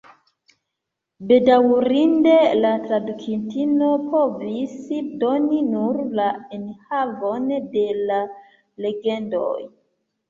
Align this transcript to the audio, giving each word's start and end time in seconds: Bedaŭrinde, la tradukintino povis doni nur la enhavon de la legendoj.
Bedaŭrinde, 1.31 2.33
la 2.63 2.71
tradukintino 2.87 3.91
povis 4.15 4.73
doni 5.25 5.61
nur 5.69 6.01
la 6.21 6.27
enhavon 6.61 7.49
de 7.77 7.87
la 8.11 8.21
legendoj. 8.87 9.55